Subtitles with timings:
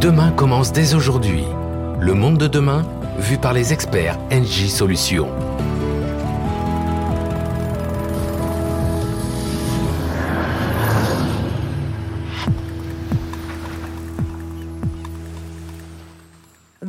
[0.00, 1.44] Demain commence dès aujourd'hui.
[2.00, 2.86] Le monde de demain,
[3.18, 5.28] vu par les experts NJ Solutions.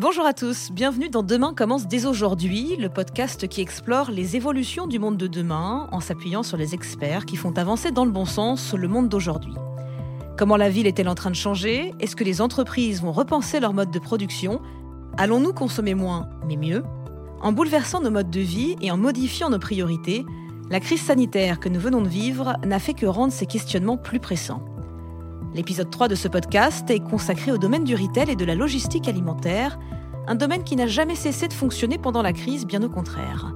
[0.01, 4.87] Bonjour à tous, bienvenue dans Demain commence dès aujourd'hui, le podcast qui explore les évolutions
[4.87, 8.25] du monde de demain en s'appuyant sur les experts qui font avancer dans le bon
[8.25, 9.53] sens le monde d'aujourd'hui.
[10.39, 11.93] Comment la ville est-elle en train de changer?
[11.99, 14.59] Est-ce que les entreprises vont repenser leur mode de production?
[15.19, 16.83] Allons-nous consommer moins, mais mieux?
[17.43, 20.25] En bouleversant nos modes de vie et en modifiant nos priorités,
[20.71, 24.19] la crise sanitaire que nous venons de vivre n'a fait que rendre ces questionnements plus
[24.19, 24.65] pressants.
[25.53, 29.09] L'épisode 3 de ce podcast est consacré au domaine du retail et de la logistique
[29.09, 29.77] alimentaire,
[30.27, 33.53] un domaine qui n'a jamais cessé de fonctionner pendant la crise, bien au contraire.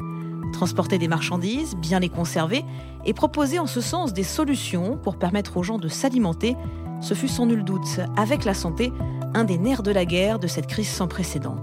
[0.51, 2.65] Transporter des marchandises, bien les conserver
[3.05, 6.57] et proposer en ce sens des solutions pour permettre aux gens de s'alimenter,
[6.99, 8.91] ce fut sans nul doute, avec la santé,
[9.33, 11.55] un des nerfs de la guerre de cette crise sans précédent.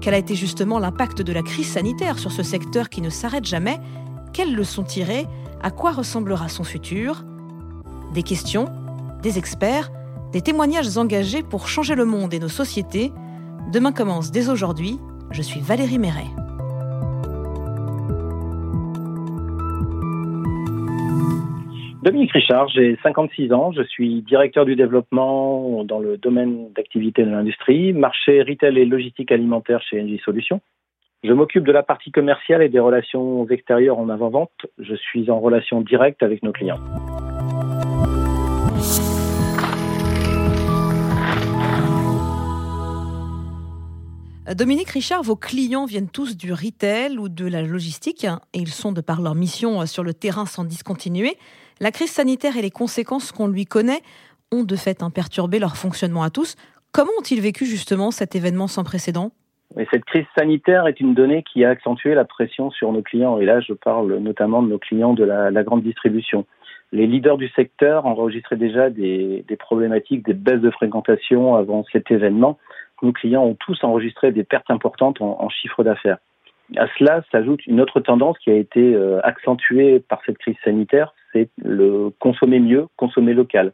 [0.00, 3.44] Quel a été justement l'impact de la crise sanitaire sur ce secteur qui ne s'arrête
[3.44, 3.78] jamais?
[4.32, 5.28] Quelles leçons tirer?
[5.62, 7.24] À quoi ressemblera son futur?
[8.12, 8.66] Des questions,
[9.22, 9.90] des experts,
[10.32, 13.12] des témoignages engagés pour changer le monde et nos sociétés.
[13.72, 14.98] Demain commence dès aujourd'hui.
[15.30, 16.26] Je suis Valérie Méret.
[22.02, 27.30] Dominique Richard, j'ai 56 ans, je suis directeur du développement dans le domaine d'activité de
[27.30, 30.60] l'industrie, marché retail et logistique alimentaire chez NJ Solutions.
[31.22, 34.66] Je m'occupe de la partie commerciale et des relations extérieures en avant-vente.
[34.78, 36.80] Je suis en relation directe avec nos clients.
[44.50, 48.90] Dominique Richard, vos clients viennent tous du retail ou de la logistique et ils sont
[48.90, 51.36] de par leur mission sur le terrain sans discontinuer.
[51.80, 54.00] La crise sanitaire et les conséquences qu'on lui connaît
[54.50, 56.56] ont de fait perturbé leur fonctionnement à tous.
[56.90, 59.30] Comment ont-ils vécu justement cet événement sans précédent?
[59.90, 63.38] Cette crise sanitaire est une donnée qui a accentué la pression sur nos clients.
[63.38, 66.46] Et là, je parle notamment de nos clients de la, grande distribution.
[66.90, 72.58] Les leaders du secteur enregistraient déjà des, problématiques, des baisses de fréquentation avant cet événement.
[73.02, 76.18] Nos clients ont tous enregistré des pertes importantes en chiffre d'affaires.
[76.76, 81.14] À cela s'ajoute une autre tendance qui a été euh, accentuée par cette crise sanitaire,
[81.32, 83.72] c'est le consommer mieux, consommer local.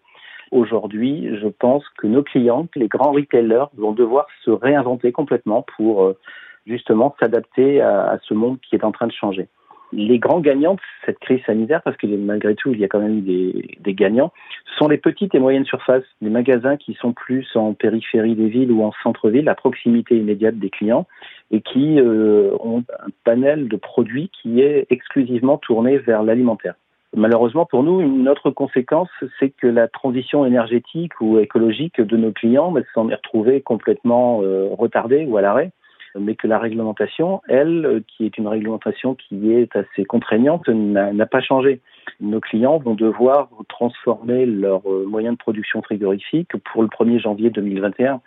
[0.51, 6.05] Aujourd'hui, je pense que nos clients, les grands retailers, vont devoir se réinventer complètement pour
[6.05, 6.19] euh,
[6.67, 9.49] justement s'adapter à, ce monde qui est en train de changer.
[9.93, 13.01] Les grands gagnants de cette crise sanitaire, parce que malgré tout, il y a quand
[13.01, 14.33] même des, des gagnants,
[14.79, 18.71] sont les petites et moyennes surfaces, les magasins qui sont plus en périphérie des villes
[18.71, 21.07] ou en centre-ville, à proximité immédiate des clients,
[21.51, 26.75] et qui euh, ont un panel de produits qui est exclusivement tourné vers l'alimentaire.
[27.17, 29.09] Malheureusement pour nous, une autre conséquence,
[29.41, 34.69] c'est que la transition énergétique ou écologique de nos clients s'en est retrouvée complètement euh,
[34.77, 35.73] retardée ou à l'arrêt,
[36.19, 41.41] mais que la réglementation, elle, qui est une réglementation qui est assez contraignante, n'a pas
[41.41, 41.81] changé.
[42.21, 47.51] Nos clients vont devoir transformer leurs euh, moyens de production frigorifique pour le 1er janvier
[47.51, 48.21] 2021.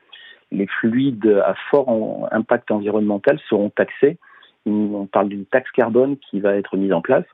[0.52, 4.18] Les fluides à fort impact environnemental seront taxés.
[4.66, 7.26] On parle d'une taxe carbone qui va être mise en place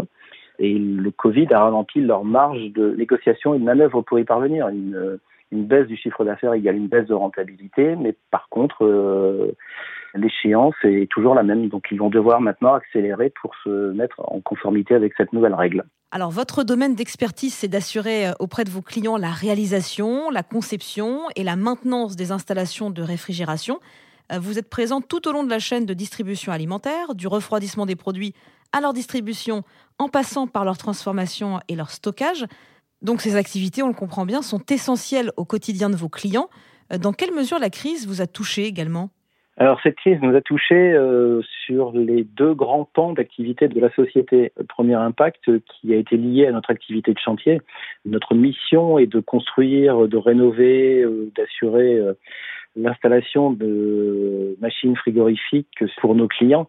[0.59, 4.67] et le Covid a ralenti leur marge de négociation et de manœuvre pour y parvenir.
[4.69, 5.19] Une,
[5.51, 9.55] une baisse du chiffre d'affaires égale une baisse de rentabilité, mais par contre, euh,
[10.13, 11.69] l'échéance est toujours la même.
[11.69, 15.85] Donc, ils vont devoir maintenant accélérer pour se mettre en conformité avec cette nouvelle règle.
[16.11, 21.21] Alors, votre domaine d'expertise, c'est d'assurer euh, auprès de vos clients la réalisation, la conception
[21.35, 23.79] et la maintenance des installations de réfrigération.
[24.31, 27.85] Euh, vous êtes présent tout au long de la chaîne de distribution alimentaire, du refroidissement
[27.85, 28.33] des produits
[28.73, 29.63] à leur distribution,
[29.97, 32.45] en passant par leur transformation et leur stockage.
[33.01, 36.49] Donc ces activités, on le comprend bien, sont essentielles au quotidien de vos clients.
[36.91, 39.09] Euh, dans quelle mesure la crise vous a touché également?
[39.59, 43.91] Alors cette crise nous a touché euh, sur les deux grands pans d'activité de la
[43.93, 44.51] société.
[44.69, 47.61] Premier impact qui a été lié à notre activité de chantier.
[48.05, 51.99] Notre mission est de construire, de rénover, euh, d'assurer
[52.75, 56.67] l'installation de machines frigorifiques pour nos clients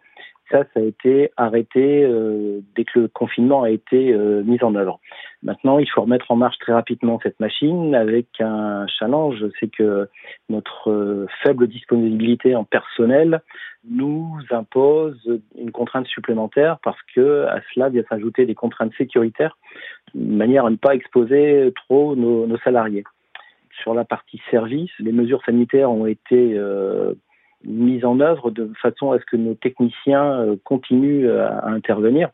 [0.50, 4.74] ça, ça a été arrêté euh, dès que le confinement a été euh, mis en
[4.74, 5.00] œuvre.
[5.42, 10.08] Maintenant, il faut remettre en marche très rapidement cette machine avec un challenge, c'est que
[10.48, 13.42] notre euh, faible disponibilité en personnel
[13.88, 19.56] nous impose une contrainte supplémentaire parce que à cela vient s'ajouter des contraintes sécuritaires
[20.14, 23.04] de manière à ne pas exposer trop nos, nos salariés.
[23.82, 26.58] Sur la partie service, les mesures sanitaires ont été
[27.64, 32.30] mise en œuvre de façon à ce que nos techniciens euh, continuent à, intervenir.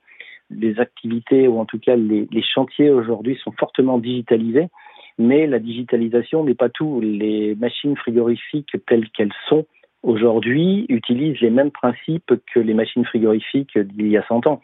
[0.51, 4.69] Les activités, ou en tout cas les, les chantiers aujourd'hui, sont fortement digitalisés,
[5.19, 7.01] mais la digitalisation n'est pas tout.
[7.01, 9.65] Les machines frigorifiques telles qu'elles sont
[10.03, 14.61] aujourd'hui utilisent les mêmes principes que les machines frigorifiques d'il y a 100 ans.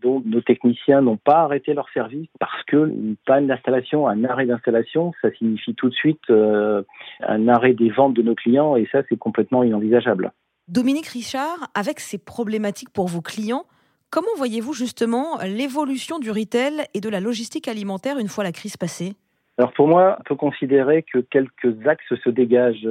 [0.00, 4.46] Donc nos techniciens n'ont pas arrêté leur service parce que une panne d'installation, un arrêt
[4.46, 6.82] d'installation, ça signifie tout de suite euh,
[7.20, 10.32] un arrêt des ventes de nos clients et ça c'est complètement inenvisageable.
[10.68, 13.64] Dominique Richard, avec ces problématiques pour vos clients,
[14.10, 18.76] comment voyez-vous justement l'évolution du retail et de la logistique alimentaire une fois la crise
[18.76, 19.14] passée?
[19.58, 22.88] Alors pour moi, on peut considérer que quelques axes se dégagent.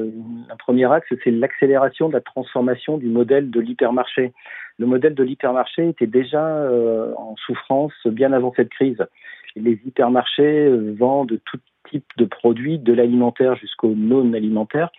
[0.51, 4.33] Un premier axe, c'est l'accélération de la transformation du modèle de l'hypermarché.
[4.79, 9.05] Le modèle de l'hypermarché était déjà euh, en souffrance bien avant cette crise.
[9.55, 11.59] Les hypermarchés euh, vendent tout
[11.89, 14.89] type de produits, de l'alimentaire jusqu'au non alimentaire.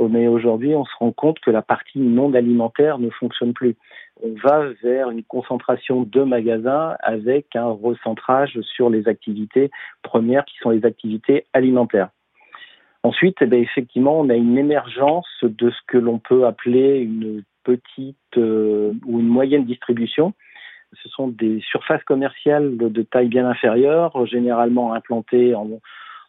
[0.00, 3.76] Mais aujourd'hui, on se rend compte que la partie non alimentaire ne fonctionne plus
[4.22, 9.70] on va vers une concentration de magasins avec un recentrage sur les activités
[10.02, 12.10] premières qui sont les activités alimentaires.
[13.02, 18.16] Ensuite, eh effectivement, on a une émergence de ce que l'on peut appeler une petite
[18.36, 18.71] euh,
[19.32, 20.32] moyenne distribution.
[21.02, 25.80] Ce sont des surfaces commerciales de taille bien inférieure, généralement implantées en,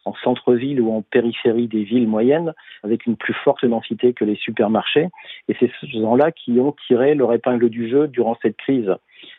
[0.04, 2.52] en centre-ville ou en périphérie des villes moyennes,
[2.82, 5.08] avec une plus forte densité que les supermarchés.
[5.48, 8.94] Et c'est ces gens-là qui ont tiré leur épingle du jeu durant cette crise.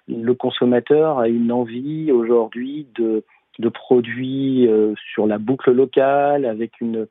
[0.08, 3.24] Le consommateur a une envie aujourd'hui de,
[3.70, 7.08] produits euh, sur la boucle locale, avec une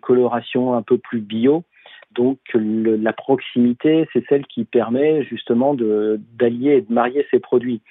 [0.00, 1.64] coloration un peu plus bio.
[2.12, 7.82] Donc la proximité, c'est celle qui permet justement d'allier et de marier ces produits.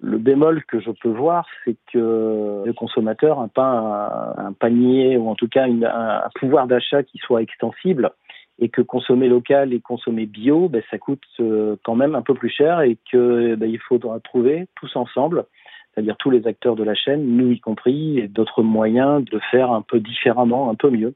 [0.00, 5.28] Le bémol que je peux voir, c'est que le consommateur n'a pas un, panier ou
[5.28, 8.10] en tout cas un, pouvoir d'achat qui soit extensible
[8.58, 12.34] et que consommer local et consommer bio, ben, ça coûte euh, quand même un peu
[12.34, 15.44] plus cher et que ben, il faudra trouver tous ensemble,
[15.92, 19.82] c'est-à-dire tous les acteurs de la chaîne, nous y compris, d'autres moyens de faire un
[19.82, 21.14] peu différemment, un peu mieux.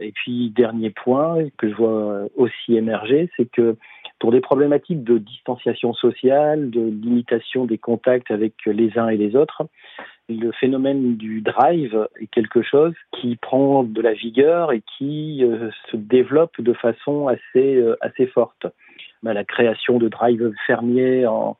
[0.00, 3.76] Et puis, dernier point que je vois aussi émerger, c'est que
[4.18, 9.34] pour des problématiques de distanciation sociale, de limitation des contacts avec les uns et les
[9.34, 9.64] autres,
[10.28, 15.70] le phénomène du drive est quelque chose qui prend de la vigueur et qui euh,
[15.90, 18.66] se développe de façon assez, euh, assez forte.
[19.22, 21.56] Bah, la création de drive fermiers en,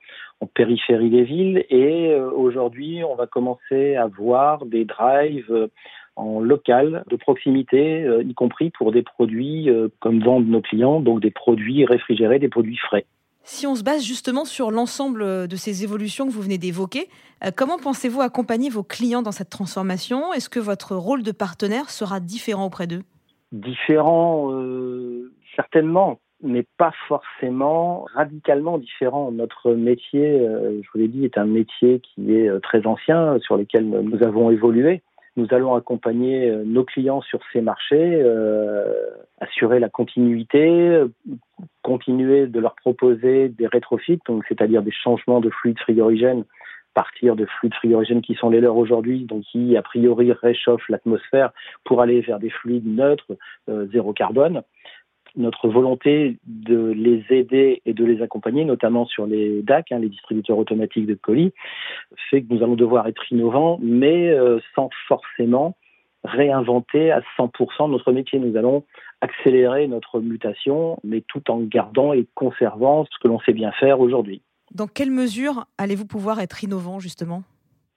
[0.55, 5.69] périphérie des villes et euh, aujourd'hui on va commencer à voir des drives
[6.17, 11.01] en local, de proximité, euh, y compris pour des produits euh, comme vendent nos clients,
[11.01, 13.07] donc des produits réfrigérés, des produits frais.
[13.45, 17.09] Si on se base justement sur l'ensemble de ces évolutions que vous venez d'évoquer,
[17.45, 20.33] euh, comment pensez-vous accompagner vos clients dans cette transformation?
[20.33, 23.03] Est-ce que votre rôle de partenaire sera différent auprès d'eux?
[23.51, 24.51] Différent,
[25.57, 29.31] certainement, mais pas forcément radicalement différent.
[29.31, 33.85] Notre métier, je vous l'ai dit, est un métier qui est très ancien, sur lequel
[33.91, 35.03] nous avons évolué.
[35.37, 38.93] Nous allons accompagner euh, nos clients sur ces marchés, euh,
[39.41, 41.03] assurer la continuité,
[41.83, 46.45] continuer de leur proposer des rétrofits, donc c'est-à-dire des changements de fluides frigorigènes
[46.95, 51.53] partir de fluides frigorigènes qui sont les leurs aujourd'hui, donc qui a priori réchauffent l'atmosphère
[51.85, 53.33] pour aller vers des fluides neutres,
[53.69, 54.63] euh, zéro carbone
[55.37, 60.09] notre volonté de les aider et de les accompagner, notamment sur les DAC, hein, les
[60.09, 61.53] distributeurs automatiques de colis,
[62.31, 65.77] fait que nous allons devoir être innovants, mais euh, sans forcément
[66.25, 68.39] réinventer à 100% notre métier.
[68.39, 68.85] Nous allons
[69.21, 74.01] accélérer notre mutation, mais tout en gardant et conservant ce que l'on sait bien faire
[74.01, 74.43] aujourd'hui.
[74.73, 77.43] Dans quelle mesure allez-vous pouvoir être innovant justement?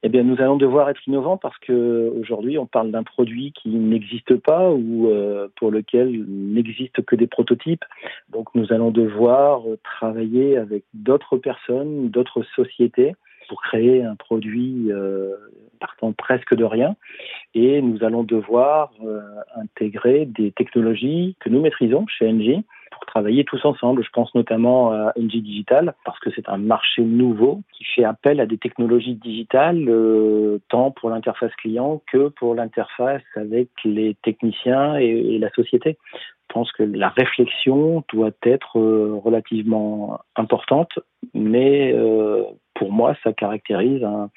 [0.05, 3.69] Eh bien, nous allons devoir être innovants parce que aujourd'hui, on parle d'un produit qui
[3.69, 7.83] n'existe pas ou euh, pour lequel n'existe que des prototypes.
[8.29, 13.15] Donc, nous allons devoir travailler avec d'autres personnes, d'autres sociétés
[13.49, 15.33] pour créer un produit euh,
[15.79, 16.95] partant presque de rien.
[17.55, 19.21] Et nous allons devoir euh,
[19.55, 22.63] intégrer des technologies que nous maîtrisons chez Engie
[22.95, 24.03] pour travailler tous ensemble.
[24.03, 28.39] Je pense notamment à NG Digital parce que c'est un marché nouveau qui fait appel
[28.39, 34.95] à des technologies digitales euh, tant pour l'interface client que pour l'interface avec les techniciens
[34.95, 35.97] et, la société.
[36.13, 40.97] Je pense que la réflexion doit être euh, relativement importante,
[41.33, 42.43] mais euh,
[42.75, 44.29] pour moi, ça caractérise un,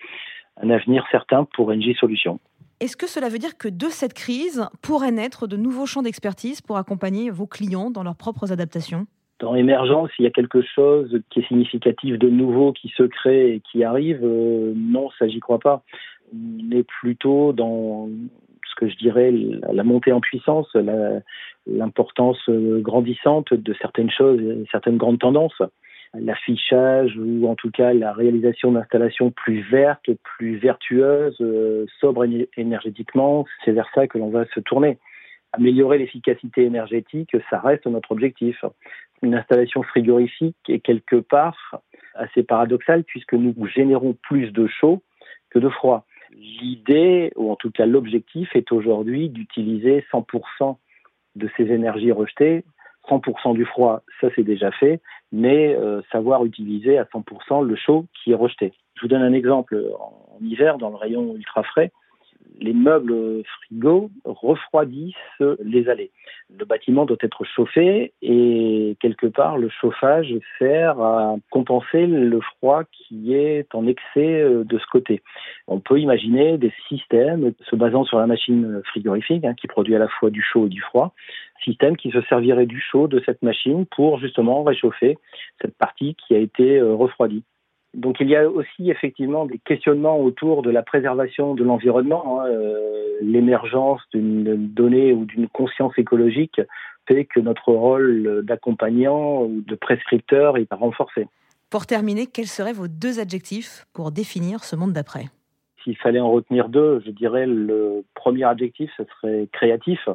[0.60, 2.40] un avenir certain pour NG Solutions.
[2.80, 6.60] Est-ce que cela veut dire que de cette crise pourraient naître de nouveaux champs d'expertise
[6.60, 9.06] pour accompagner vos clients dans leurs propres adaptations?
[9.40, 13.54] Dans l'émergence, il y a quelque chose qui est significatif de nouveau qui se crée
[13.54, 14.20] et qui arrive.
[14.22, 15.82] Euh, non, ça j'y crois pas.
[16.32, 18.08] On est plutôt dans
[18.68, 19.32] ce que je dirais
[19.72, 20.68] la montée en puissance,
[21.66, 25.62] l'importance grandissante de certaines choses, certaines grandes tendances
[26.14, 33.46] l'affichage ou en tout cas la réalisation d'installations plus vertes, plus vertueuses, euh, sobres énergétiquement,
[33.64, 34.98] c'est vers ça que l'on va se tourner.
[35.52, 38.64] Améliorer l'efficacité énergétique, ça reste notre objectif.
[39.22, 41.80] Une installation frigorifique est quelque part
[42.14, 45.02] assez paradoxale puisque nous générons plus de chaud
[45.50, 46.06] que de froid.
[46.32, 50.76] L'idée, ou en tout cas l'objectif, est aujourd'hui d'utiliser 100%
[51.36, 52.64] de ces énergies rejetées
[53.08, 55.00] 100% du froid, ça c'est déjà fait,
[55.32, 58.72] mais euh, savoir utiliser à 100% le chaud qui est rejeté.
[58.96, 59.80] Je vous donne un exemple.
[59.98, 61.90] En hiver, dans le rayon ultra frais,
[62.60, 65.14] les meubles frigo refroidissent
[65.62, 66.10] les allées.
[66.56, 72.82] Le bâtiment doit être chauffé et quelque part le chauffage sert à compenser le froid
[72.90, 75.22] qui est en excès euh, de ce côté.
[75.66, 79.98] On peut imaginer des systèmes se basant sur la machine frigorifique hein, qui produit à
[79.98, 81.14] la fois du chaud et du froid,
[81.64, 85.18] système qui se servirait du chaud de cette machine pour justement réchauffer
[85.60, 87.44] cette partie qui a été euh, refroidie.
[87.94, 92.42] Donc il y a aussi effectivement des questionnements autour de la préservation de l'environnement.
[92.42, 92.48] Hein.
[92.48, 96.60] Euh, l'émergence d'une donnée ou d'une conscience écologique
[97.06, 101.26] fait que notre rôle d'accompagnant ou de prescripteur est renforcé.
[101.70, 105.26] Pour terminer, quels seraient vos deux adjectifs pour définir ce monde d'après?
[105.82, 110.08] S'il fallait en retenir deux, je dirais le premier adjectif, ce serait créatif.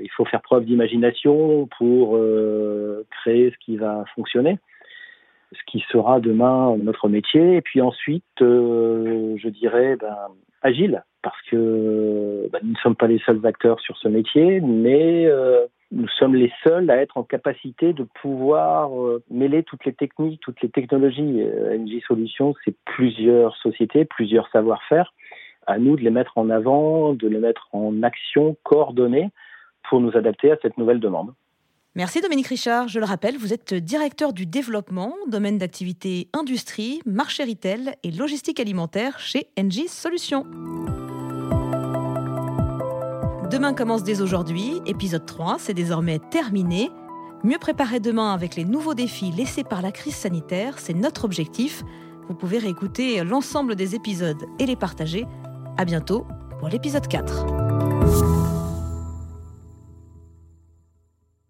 [0.00, 4.58] Il faut faire preuve d'imagination pour euh, créer ce qui va fonctionner
[5.54, 7.56] ce qui sera demain notre métier.
[7.56, 10.16] Et puis ensuite, euh, je dirais ben,
[10.62, 15.26] agile, parce que ben, nous ne sommes pas les seuls acteurs sur ce métier, mais
[15.26, 19.94] euh, nous sommes les seuls à être en capacité de pouvoir euh, mêler toutes les
[19.94, 21.22] techniques, toutes les technologies.
[21.22, 25.12] NG Solutions, c'est plusieurs sociétés, plusieurs savoir-faire.
[25.66, 29.30] À nous de les mettre en avant, de les mettre en action coordonnée
[29.88, 31.32] pour nous adapter à cette nouvelle demande.
[31.96, 32.88] Merci Dominique Richard.
[32.88, 38.58] Je le rappelle, vous êtes directeur du développement, domaine d'activité industrie, marché retail et logistique
[38.58, 40.44] alimentaire chez NG Solutions.
[43.48, 44.80] Demain commence dès aujourd'hui.
[44.86, 46.90] Épisode 3, c'est désormais terminé.
[47.44, 51.84] Mieux préparer demain avec les nouveaux défis laissés par la crise sanitaire, c'est notre objectif.
[52.26, 55.26] Vous pouvez réécouter l'ensemble des épisodes et les partager.
[55.76, 56.26] À bientôt
[56.58, 58.43] pour l'épisode 4.